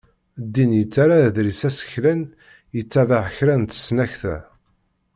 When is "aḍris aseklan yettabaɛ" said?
1.27-3.25